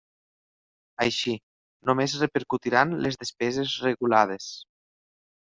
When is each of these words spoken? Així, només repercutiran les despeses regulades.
Així, 1.03 1.33
només 1.89 2.15
repercutiran 2.23 2.97
les 3.05 3.21
despeses 3.25 3.77
regulades. 3.87 4.51